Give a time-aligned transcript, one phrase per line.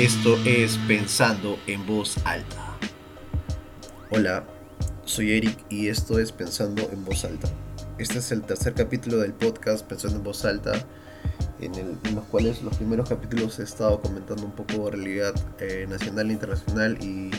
[0.00, 2.78] Esto es Pensando en Voz Alta.
[4.08, 4.44] Hola,
[5.04, 7.50] soy Eric y esto es Pensando en Voz Alta.
[7.98, 10.72] Este es el tercer capítulo del podcast Pensando en Voz Alta,
[11.60, 16.30] en, los cuales los primeros capítulos he estado comentando un poco de realidad eh, nacional
[16.30, 17.30] e internacional y,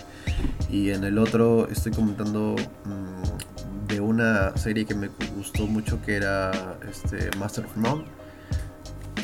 [0.92, 6.78] en el otro estoy comentando mm, de una serie que me gustó mucho que era
[6.88, 8.20] este, Master of None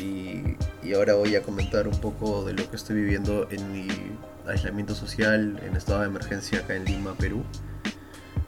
[0.00, 0.56] y,
[0.94, 3.88] ahora voy a comentar un poco de lo que estoy viviendo en mi
[4.46, 7.44] aislamiento social en estado de emergencia acá en Lima, Perú.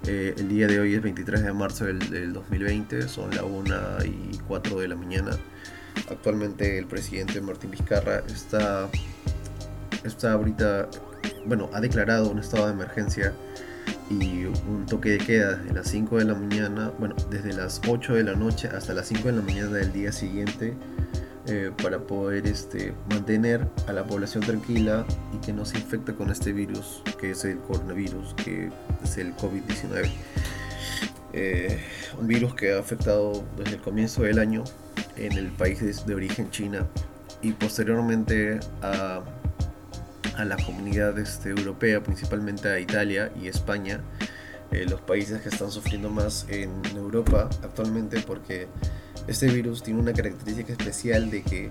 [0.07, 3.77] Eh, el día de hoy es 23 de marzo del, 2020, son las 1
[4.07, 5.33] y 4 de la mañana.
[6.11, 8.89] Actualmente el presidente Martín Vizcarra está,
[10.03, 10.89] está ahorita,
[11.45, 13.35] bueno, ha declarado un estado de emergencia
[14.09, 18.15] y un toque de queda desde las 5 de la mañana, bueno, desde las 8
[18.15, 20.75] de la noche hasta las 5 de la mañana del día siguiente
[21.51, 26.31] eh, para poder este, mantener a la población tranquila y que no se infecte con
[26.31, 28.71] este virus que es el coronavirus, que
[29.03, 30.11] es el COVID-19.
[31.33, 31.81] Eh,
[32.19, 34.65] un virus que ha afectado desde el comienzo del año
[35.17, 36.87] en el país de, origen China
[37.43, 39.21] y posteriormente a,
[40.37, 44.01] a la comunidad este, europea, principalmente a Italia y España,
[44.71, 48.69] eh, los países que están sufriendo más en Europa actualmente porque
[49.31, 51.71] este virus tiene una característica especial de que,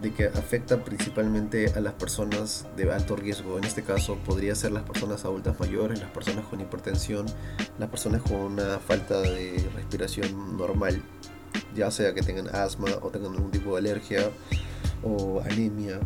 [0.00, 3.58] de que afecta principalmente a las personas de alto riesgo.
[3.58, 7.26] En este caso podría ser las personas adultas mayores, las personas con hipertensión,
[7.80, 11.02] las personas con una falta de respiración normal,
[11.74, 14.30] ya sea que tengan asma o tengan algún tipo de alergia
[15.02, 15.98] o anemia,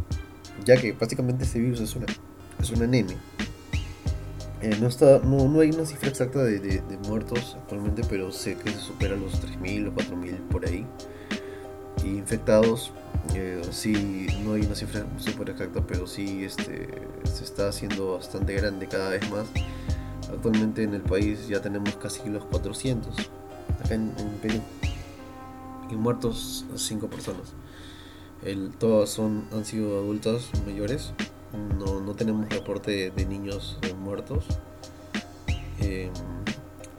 [0.64, 2.06] ya que básicamente este virus es una,
[2.58, 3.19] es una anemia.
[4.62, 8.56] Eh, no, está, no, no, hay una cifra exacta de, de, muertos actualmente, pero sé
[8.56, 10.87] que se supera los 3.000 o 4.000 por ahí.
[12.04, 12.93] Y infectados,
[13.34, 16.88] eh, sí, no hay una cifra súper exacta, pero sí este,
[17.25, 19.47] se está haciendo bastante grande cada vez más.
[20.31, 23.16] Actualmente en el país ya tenemos casi los 400,
[23.82, 24.12] acá en,
[24.43, 24.60] Perú.
[25.91, 27.54] Y muertos 5 personas.
[28.44, 31.12] El, todas son, han sido adultas mayores
[31.78, 34.44] no, no tenemos reporte de, niños muertos.
[35.81, 36.11] Em,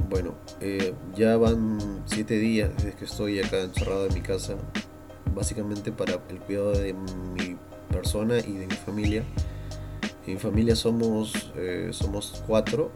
[0.10, 4.56] bueno, eh, ya van siete días desde que estoy acá encerrado en mi casa,
[5.34, 7.58] básicamente para el cuidado de mi
[7.90, 9.24] persona y de mi familia.
[10.28, 12.92] En mi familia somos, eh, somos cuatro,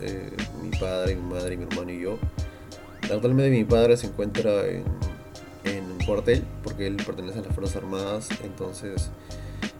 [0.00, 0.30] eh,
[0.62, 2.18] mi padre, mi madre, mi hermano y yo.
[3.02, 4.84] Actualmente mi padre se encuentra en,
[5.64, 9.10] en un cuartel porque él pertenece a las Fuerzas Armadas, entonces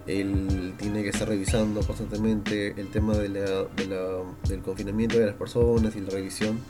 [0.07, 3.67] él tiene que estar revisando constantemente el tema de la,
[4.49, 6.61] del confinamiento de las personas y la revisión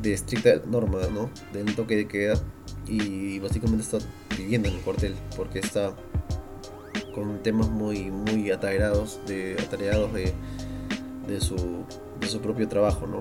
[0.00, 1.30] de estricta norma, ¿no?
[1.52, 2.34] Del toque de queda
[2.86, 3.98] y básicamente está
[4.36, 5.94] viviendo en el cuartel porque está
[7.14, 10.32] con temas muy muy atareados de atareados de,
[11.28, 11.84] de, su,
[12.20, 13.20] de su propio trabajo, ¿no?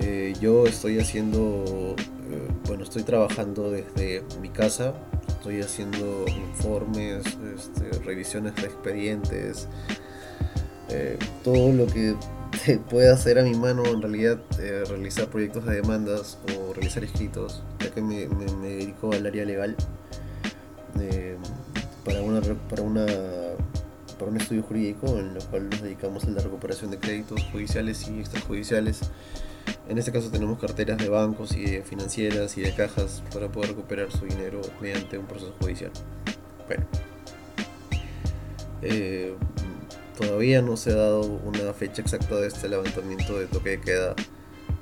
[0.00, 1.94] Eh, yo estoy haciendo,
[2.30, 4.94] eh, bueno, estoy trabajando desde mi casa
[5.28, 7.24] estoy haciendo informes,
[7.54, 9.68] este, revisiones de expedientes,
[10.88, 12.14] eh, todo lo que
[12.90, 17.62] pueda hacer a mi mano en realidad eh, realizar proyectos de demandas o realizar escritos,
[17.80, 19.76] ya que me, dedico al área legal
[21.00, 21.36] eh,
[22.04, 23.06] para, una, para, una,
[24.14, 28.08] para un estudio jurídico en el cual nos dedicamos a la recuperación de créditos judiciales
[28.08, 29.02] y extrajudiciales
[29.88, 33.70] en este caso tenemos carteras de bancos y de financieras y de cajas para poder
[33.70, 35.90] recuperar su dinero mediante un proceso judicial.
[36.66, 36.86] Bueno,
[38.82, 39.34] eh,
[40.18, 44.14] todavía no se ha dado una fecha exacta de este levantamiento de toque de queda,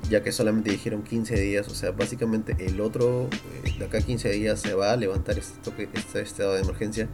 [0.09, 3.27] ya que solamente dijeron 15 días, o sea, básicamente el otro,
[3.65, 6.61] eh, de acá a 15 días se va a levantar este, toque, este estado de
[6.61, 7.09] emergencia,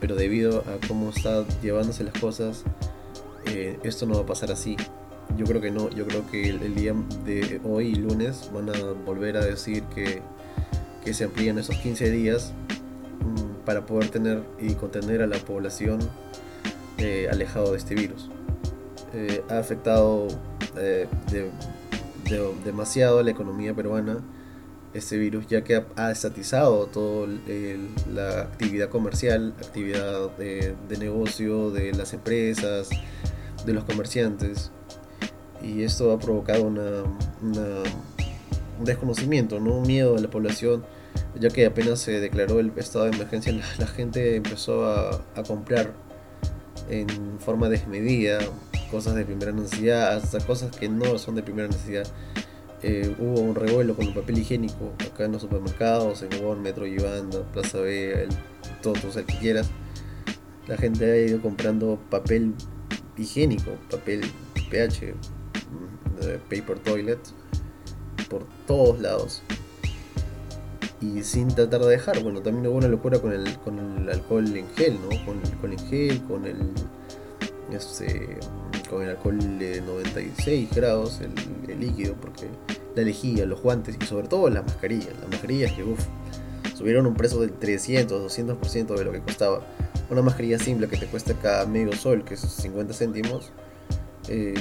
[0.00, 2.64] pero debido a cómo están llevándose las cosas,
[3.46, 4.76] eh, esto no va a pasar así
[5.36, 6.94] yo creo que no, yo creo que el, día
[7.24, 10.22] de hoy, lunes, van a volver a decir que,
[11.12, 12.52] se amplían esos 15 días
[13.20, 16.00] mm, para poder tener y contener a la población
[16.98, 18.28] eh, alejado de este virus.
[19.14, 20.26] Eh, ha afectado
[20.76, 21.06] eh,
[22.64, 24.18] demasiado a la economía peruana
[24.94, 27.28] este virus, ya que ha, estatizado toda
[28.12, 32.88] la actividad comercial, actividad de, de negocio de las empresas,
[33.64, 34.70] de los comerciantes
[35.62, 37.02] y esto ha provocado una,
[37.40, 39.78] un desconocimiento, ¿no?
[39.78, 40.84] un miedo de la población,
[41.38, 45.92] ya que apenas se declaró el estado de emergencia, la, gente empezó a, comprar
[46.88, 48.38] en forma desmedida
[48.90, 52.06] cosas de primera necesidad, hasta cosas que no son de primera necesidad.
[52.88, 56.86] Eh, hubo un revuelo con el papel higiénico acá en los supermercados, en Wall, Metro
[56.86, 58.28] Yibanda, Plaza B, el,
[58.80, 59.68] todo, el que quieras.
[60.68, 62.54] la gente ha ido comprando papel
[63.16, 64.20] higiénico, papel
[64.70, 67.18] PH, mm, paper toilet,
[68.30, 69.42] por todos lados.
[71.00, 72.22] Y sin tratar de dejar.
[72.22, 75.08] Bueno, también hubo una locura con el, con el alcohol en gel, ¿no?
[75.24, 76.70] Con el alcohol con el.
[77.72, 78.38] Este,
[78.88, 82.48] con el alcohol de 96 grados, el, líquido, porque
[82.94, 85.10] la lejía, los guantes y sobre todo las mascarillas.
[85.20, 85.84] Las mascarillas que,
[86.74, 89.66] subieron un precio del 300, 200% de lo que costaba.
[90.10, 93.50] Una mascarilla simple que te cuesta cada medio sol, que es 50 céntimos,
[94.28, 94.54] eh,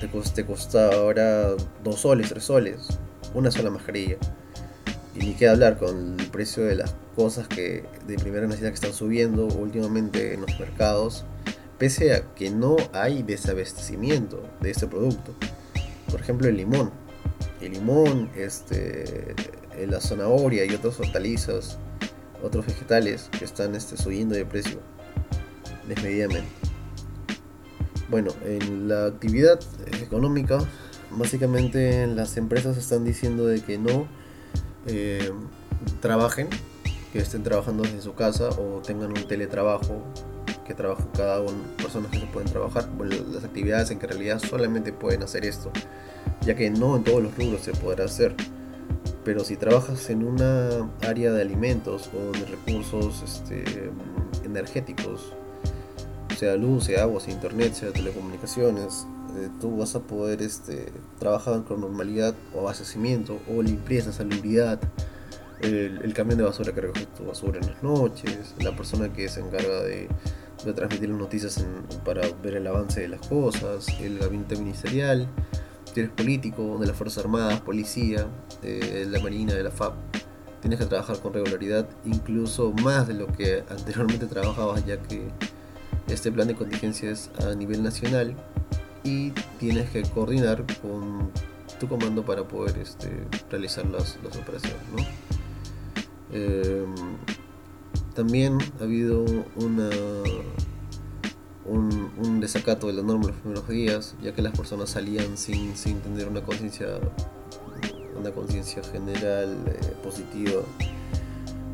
[0.00, 1.54] te, te cuesta ahora
[1.84, 2.88] 2 soles, 3 soles,
[3.34, 4.16] una sola mascarilla.
[5.14, 8.76] Y ni qué hablar con el precio de las cosas que de primera necesidad que
[8.76, 11.24] están subiendo últimamente en los mercados,
[11.78, 15.34] pese a que no hay desabastecimiento de este producto.
[16.10, 16.90] Por ejemplo, el limón.
[17.60, 19.34] El limón, este,
[19.86, 21.78] la zanahoria y otras hortalizas,
[22.42, 24.80] otros vegetales que están este, subiendo de precio
[25.88, 26.48] desmedidamente.
[28.08, 29.60] Bueno, en la actividad
[30.00, 30.58] económica,
[31.10, 34.08] básicamente las empresas están diciendo de que no
[34.86, 35.30] eh,
[36.00, 36.48] trabajen,
[37.12, 40.02] que estén trabajando desde su casa o tengan un teletrabajo,
[40.68, 44.38] que trabajen cada uno, personas que se pueden trabajar, las actividades en que en realidad
[44.38, 45.72] solamente pueden hacer esto,
[46.42, 48.36] ya que no en todos los rubros se podrá hacer.
[49.24, 53.90] Pero si trabajas en una área de alimentos o de recursos este,
[54.44, 55.32] energéticos,
[56.36, 59.06] sea luz, sea agua, sea internet, sea telecomunicaciones,
[59.36, 64.78] eh, tú vas a poder este, trabajar con normalidad o abastecimiento o limpieza, salubridad,
[65.60, 69.28] el, el, camión de basura que recoge tu basura en las noches, la persona que
[69.28, 70.08] se encarga de,
[70.64, 71.64] de transmitir las noticias
[72.04, 75.28] para ver el avance de las cosas, el gabinete ministerial,
[75.92, 78.26] si eres político, de las Fuerzas Armadas, policía,
[78.62, 79.94] de la Marina, de la FAP,
[80.60, 85.28] tienes que trabajar con regularidad, incluso más de lo que anteriormente trabajabas, ya que
[86.08, 88.34] este plan de contingencia es a nivel nacional
[89.04, 91.30] y tienes que coordinar con
[91.78, 93.10] tu comando para poder este,
[93.50, 95.06] realizar las, operaciones.
[96.32, 96.94] Em,
[98.18, 99.24] también ha habido
[99.54, 99.88] una,
[101.64, 106.00] un, desacato de la norma los primeros días, ya que las personas salían sin, sin
[106.00, 106.98] tener una conciencia
[108.18, 110.62] una conciencia general eh, positiva.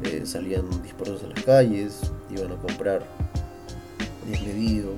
[0.03, 3.07] Eh, salían dispersos a las calles, iban a comprar
[4.29, 4.91] desmedido,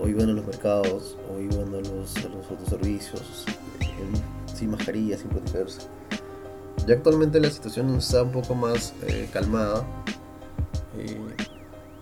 [0.00, 3.44] o iban a los mercados, o iban a los, a los autoservicios,
[4.46, 5.80] sin mascarilla, sin protegerse.
[6.86, 9.86] Ya actualmente la situación está un poco más eh, calmada.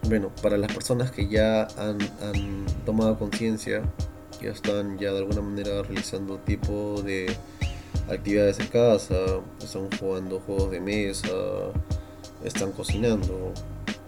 [0.08, 3.82] Bueno, para las personas que ya han, han tomado conciencia,
[4.40, 7.34] ya están ya de alguna manera realizando tipo de
[8.08, 9.14] actividades en casa,
[9.62, 11.28] están jugando juegos de mesa,
[12.44, 13.52] están cocinando,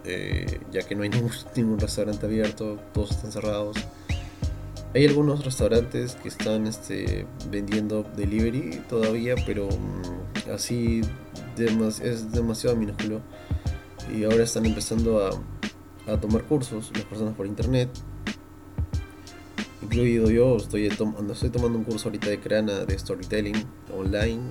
[0.03, 1.09] eh, ya que no hay
[1.55, 3.77] ningún, restaurante abierto, todos están cerrados.
[4.93, 11.01] Hay algunos restaurantes que están este, vendiendo delivery todavía, pero mm, así
[11.57, 13.21] es demasiado minúsculo.
[14.13, 15.31] Y ahora están empezando a,
[16.11, 17.89] a tomar cursos las personas por internet.
[19.81, 23.63] Incluido yo, estoy, estoy tomando un curso ahorita de Crana de storytelling
[23.95, 24.41] online,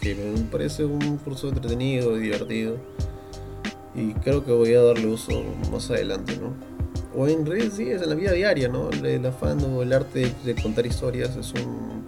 [0.00, 2.78] que me parece un curso entretenido y divertido
[3.98, 5.42] y creo que voy a darle uso
[5.72, 6.52] más adelante, ¿no?
[7.16, 8.90] O en realidad sí, es en la vida diaria, ¿no?
[8.90, 12.04] El, afán o el arte de, contar historias es un...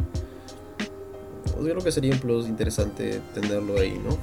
[1.56, 4.16] Yo creo que sería un plus interesante tenerlo ahí, ¿no?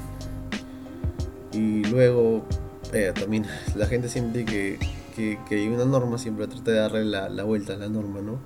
[1.58, 2.46] Y luego,
[2.94, 4.78] eh, también la gente siempre que,
[5.16, 8.38] que, hay una norma, siempre trata de darle la, la, vuelta a la norma, ¿no?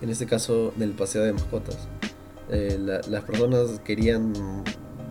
[0.00, 1.78] En este caso, del paseo de mascotas.
[2.50, 4.32] Eh, las personas querían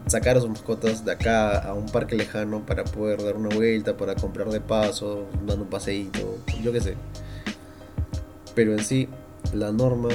[0.08, 3.96] sacar a sus mascotas de acá a un parque lejano para poder dar una vuelta,
[3.96, 6.98] para comprar de paso, dando un paseíto, yo qué sé.
[8.54, 9.08] Pero en sí,
[9.54, 10.10] la norma,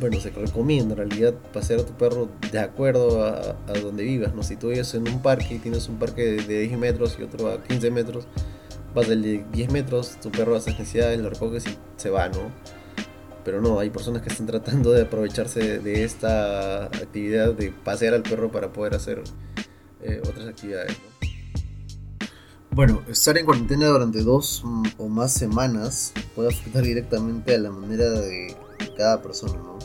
[0.00, 4.42] bueno, se recomienda en realidad pasear a tu perro de acuerdo a, donde vivas, ¿no?
[4.42, 7.22] Si tú vives en un parque y tienes un parque de, de 10 metros y
[7.22, 8.26] otro a 15 metros,
[8.94, 12.52] vas del de 10 metros, tu perro hace necesidades, lo recoges y se va, ¿no?
[13.48, 18.22] pero no, hay personas que están tratando de aprovecharse de esta actividad de pasear al
[18.22, 19.24] perro para poder hacer
[20.02, 20.94] eh, otras actividades.
[22.70, 24.62] Bueno, estar en cuarentena durante dos
[24.98, 28.54] o más semanas puede afectar directamente a la manera de
[28.98, 29.77] cada persona, ¿no?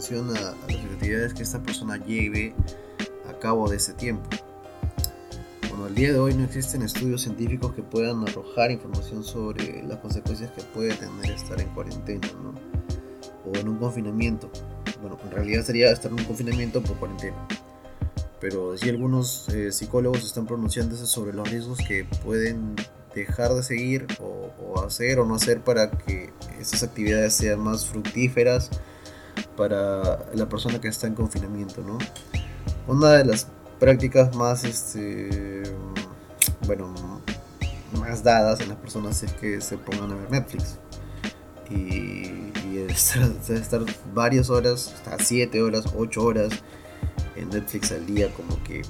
[0.00, 2.54] A, a las actividades que esta persona lleve
[3.28, 4.28] a cabo de ese tiempo
[5.84, 10.50] al día de hoy no existen estudios científicos que puedan arrojar información sobre las consecuencias
[10.52, 12.54] que puede tener estar en cuarentena, ¿no?
[13.50, 14.50] O en un confinamiento.
[15.00, 17.36] Bueno, en realidad sería estar en un confinamiento por cuarentena.
[18.40, 22.74] pero sí algunos eh, psicólogos están pronunciándose sobre los riesgos que pueden
[23.14, 28.70] dejar de seguir o, hacer o no hacer para que esas actividades sean más fructíferas
[29.60, 31.98] para la persona que está en confinamiento, ¿no?
[32.86, 33.46] Una de las
[33.78, 35.64] prácticas más, este,
[36.66, 36.94] bueno,
[37.92, 40.78] más dadas en las personas es que se pongan a ver Netflix.
[41.68, 43.82] Y, y estar, estar
[44.14, 46.54] varias horas, hasta 7 horas, 8 horas
[47.36, 48.80] en Netflix al día, como que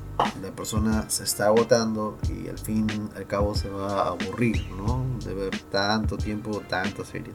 [0.41, 2.87] la persona se está agotando y al fin
[3.17, 5.05] al cabo se va a aburrir, ¿no?
[5.27, 7.35] De ver tanto tiempo, tantas series.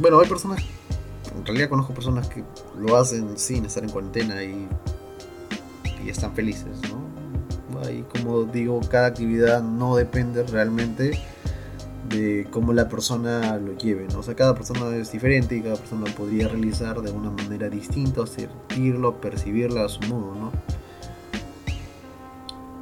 [0.00, 0.60] Bueno, hay personas,
[1.36, 2.42] en realidad conozco personas que
[2.78, 4.68] lo hacen sin estar en cuarentena y,
[6.04, 7.06] y están felices, ¿no?
[7.90, 11.20] Y como digo, cada actividad no depende realmente
[12.08, 14.20] de cómo la persona lo lleve, ¿no?
[14.20, 18.26] O sea, cada persona es diferente y cada persona podría realizar de una manera distinta,
[18.26, 20.52] sentirlo, percibirlo a su modo, ¿no?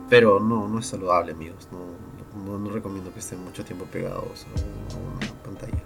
[0.09, 1.69] Pero no, no es saludable, amigos.
[1.73, 5.83] No, no, recomiendo que estén mucho tiempo pegados a una pantalla.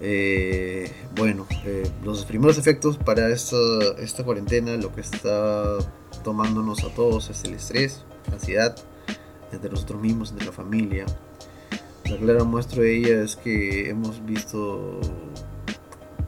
[0.00, 3.56] Eh, bueno, eh, los primeros efectos para esta,
[3.98, 5.78] esta cuarentena, lo que está
[6.22, 8.76] tomándonos a todos es el estrés, la ansiedad,
[9.52, 11.06] entre nosotros mismos, entre la familia.
[12.04, 15.00] La clara muestra de ella es que hemos visto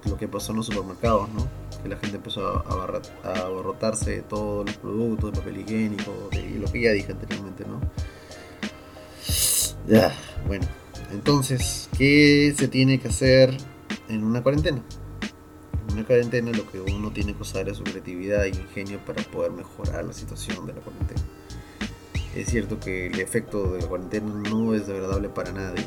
[0.05, 1.47] lo que pasó en los supermercados, ¿no?
[1.83, 6.71] Que la gente empezó a, abarrotarse de todos los productos, de papel higiénico, de lo
[6.71, 7.81] que ya dije anteriormente, ¿no?
[9.87, 10.15] Ya,
[10.47, 10.67] bueno.
[11.13, 13.57] Entonces, ¿qué se tiene que hacer
[14.09, 14.83] en una cuarentena?
[15.89, 19.23] En una cuarentena lo que uno tiene que usar es su creatividad e ingenio para
[19.23, 21.23] poder mejorar la situación de la cuarentena.
[22.35, 25.87] Es cierto que el efecto de la cuarentena no es agradable para nadie.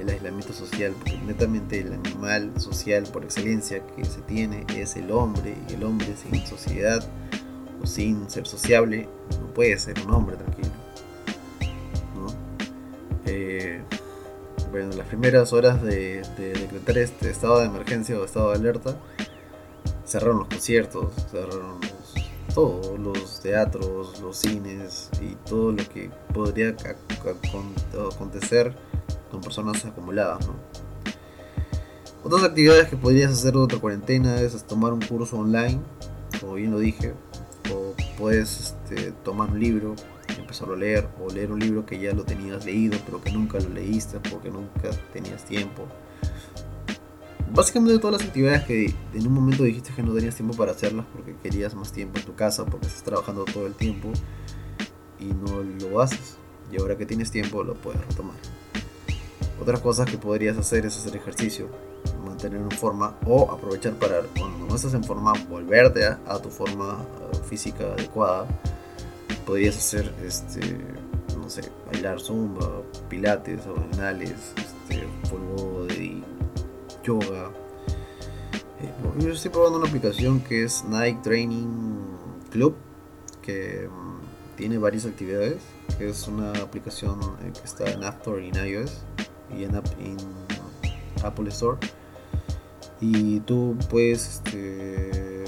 [0.00, 5.10] El aislamiento social, porque netamente el animal social por excelencia que se tiene es el
[5.10, 7.06] hombre, y el hombre sin sociedad
[7.82, 9.08] o sin ser sociable
[9.42, 10.70] no puede ser un hombre tranquilo.
[13.26, 13.82] Eh,
[14.70, 18.96] bueno, las primeras horas de, de, decretar este estado de emergencia o estado de alerta,
[20.04, 21.80] cerraron los conciertos, cerraron
[22.54, 26.74] todos los teatros, los cines y todo lo que podría
[28.12, 28.74] acontecer
[29.30, 30.48] con personas acumuladas.
[32.22, 35.80] Otras actividades que podrías hacer de otra cuarentena es tomar un curso online,
[36.40, 37.14] como bien lo dije,
[37.72, 39.94] o puedes este, tomar un libro
[40.50, 43.30] y empezar a leer, o leer un libro que ya lo tenías leído pero que
[43.30, 45.86] nunca lo leíste porque nunca tenías tiempo
[47.52, 51.06] básicamente todas las actividades que en un momento dijiste que no tenías tiempo para hacerlas
[51.12, 54.12] porque querías más tiempo en tu casa, porque estás trabajando todo el tiempo
[55.18, 56.36] y no lo haces.
[56.72, 58.36] Y ahora que tienes tiempo lo puedes retomar.
[59.60, 61.68] Otras cosas que podrías hacer es hacer ejercicio,
[62.24, 67.04] mantener en forma o aprovechar para cuando no estás en forma volverte a, tu forma
[67.32, 68.46] eh, física adecuada.
[69.46, 70.60] Podrías hacer este
[71.36, 76.22] no sé, bailar zumba, pilates, abdominales, este, polvo de
[77.02, 77.50] yoga.
[78.80, 81.96] Eh, yo estoy probando una aplicación que es Nike Training
[82.50, 82.76] Club,
[83.42, 85.58] que mm, tiene varias actividades,
[85.98, 88.98] que es una aplicación eh, que está en App Store y en iOS
[89.56, 89.74] y en,
[91.24, 91.78] Apple Store.
[93.00, 95.44] Y tú puedes este,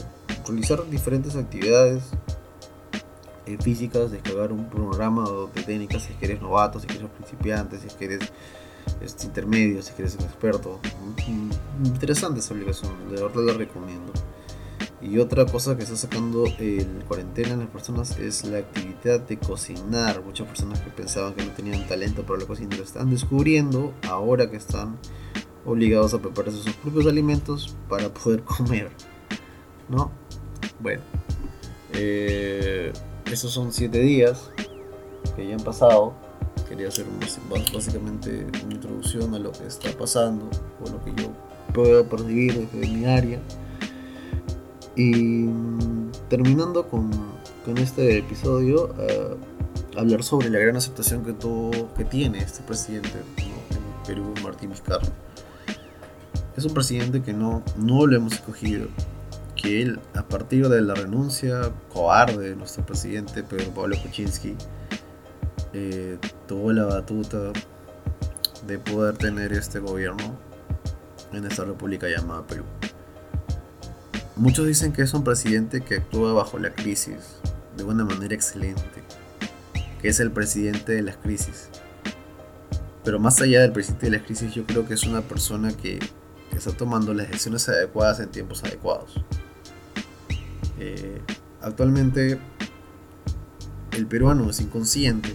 [0.46, 2.02] realizar diferentes actividades
[3.46, 8.20] eh, físicas, descargar un programa de técnicas si eres novato, si eres principiante, si eres
[9.00, 10.78] este, intermedio, si quieres ser experto.
[11.28, 14.12] Mm, interesante esa aplicación, de verdad la recomiendo.
[15.00, 19.36] Y otra cosa que está sacando el cuarentena en las personas es la actividad de
[19.36, 20.22] cocinar.
[20.22, 24.48] Muchas personas que pensaban que no tenían talento para la cocina lo están descubriendo ahora
[24.48, 24.96] que están
[25.64, 28.90] obligados a prepararse sus propios alimentos para poder comer.
[29.88, 30.12] ¿No?
[30.78, 31.02] Bueno,
[31.94, 32.92] eh,
[33.32, 34.50] esos son 7 días
[35.36, 36.14] que ya han pasado
[36.68, 37.04] quería hacer
[37.72, 40.48] básicamente una introducción a lo que está pasando
[40.82, 41.30] o lo que yo
[41.74, 43.40] puedo percibir desde mi área.
[44.96, 45.46] Y
[46.28, 47.10] terminando con,
[47.76, 54.06] este episodio, uh, hablar sobre la gran aceptación que, todo, que tiene este presidente en
[54.06, 55.06] Perú, Martín Vizcarra.
[56.56, 58.88] Es un presidente que no, no lo hemos escogido,
[59.62, 64.56] que él, a partir de la renuncia cobarde de nuestro presidente Pedro Pablo Kuczynski,
[65.72, 67.52] eh, tuvo la batuta
[68.66, 70.36] de poder tener este gobierno
[71.32, 72.64] en esta república llamada Perú.
[74.34, 77.36] Muchos dicen que es un presidente que actúa bajo la crisis
[77.76, 78.82] de una manera excelente,
[80.00, 81.68] que es el presidente de las crisis.
[83.04, 86.00] Pero más allá del presidente de las crisis, yo creo que es una persona que
[86.52, 89.22] está tomando las decisiones adecuadas en tiempos adecuados.
[90.84, 91.22] Eh,
[91.60, 92.40] actualmente
[93.92, 95.32] el peruano es inconsciente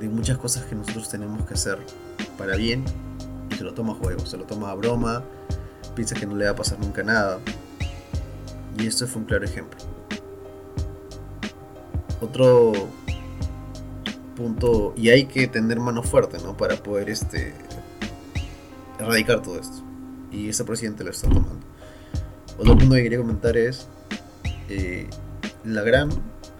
[0.00, 1.78] de muchas cosas que nosotros tenemos que hacer
[2.36, 2.84] para bien
[3.52, 5.22] y se lo toma a juego, se lo toma a broma,
[5.94, 7.38] piensa que no le va a pasar nunca nada.
[8.76, 9.78] Y esto fue un claro ejemplo.
[12.20, 12.72] Otro
[14.34, 16.56] punto, y hay que tener mano fuerte, ¿no?
[16.56, 17.54] Para poder este,
[18.98, 19.84] erradicar todo esto.
[20.32, 21.69] Y este presidente lo está tomando.
[22.60, 23.88] Otro punto que quería comentar es
[24.68, 25.08] eh,
[25.64, 26.10] la gran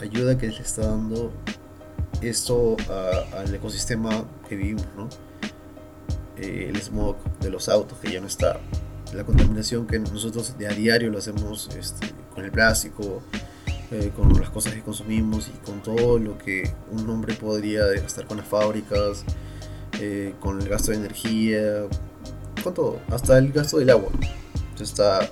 [0.00, 1.30] ayuda que le está dando
[2.23, 2.78] esto
[3.37, 5.11] al ecosistema que vivimos, ¿no?
[6.38, 8.61] Eh, el smog de los autos que ya no está,
[9.12, 13.23] la contaminación que nosotros de a diario lo hacemos este, con el plástico,
[13.90, 18.25] eh, con las cosas que consumimos y con todo lo que un hombre podría gastar
[18.25, 19.23] con las fábricas,
[20.00, 21.83] eh, con el gasto de energía,
[22.64, 24.09] con todo, hasta el gasto del agua
[24.76, 25.30] se está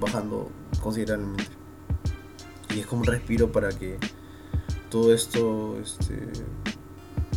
[0.00, 0.50] bajando
[0.82, 1.44] considerablemente.
[2.74, 3.98] Y es como un respiro para que
[4.90, 6.16] todo esto este,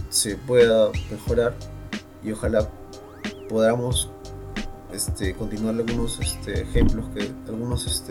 [0.10, 1.56] se pueda mejorar
[2.24, 2.70] y ojalá
[3.50, 4.10] podamos
[4.92, 8.04] este, continuar algunos este, ejemplos, que, algunos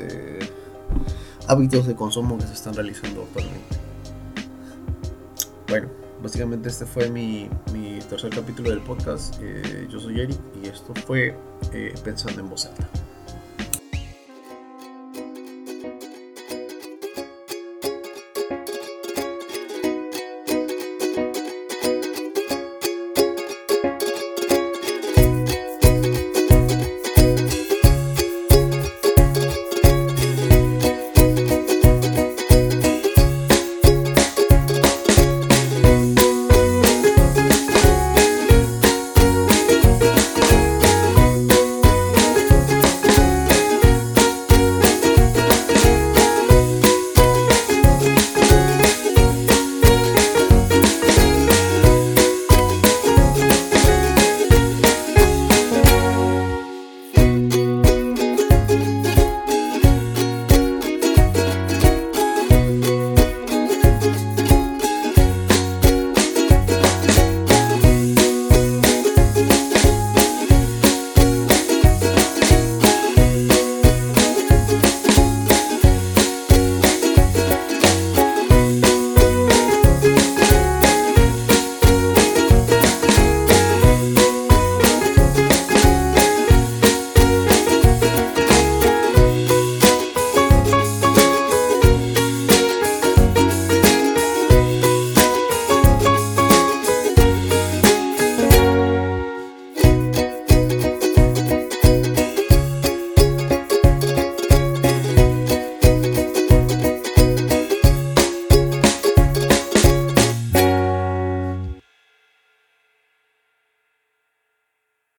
[1.48, 3.76] hábitos de consumo que se están realizando actualmente.
[5.68, 5.88] Bueno,
[6.22, 7.48] básicamente este fue mi,
[8.08, 9.36] tercer capítulo del podcast.
[9.40, 11.36] Eh, yo soy Eric y esto fue
[11.72, 13.05] eh, Pensando en Voz Alta.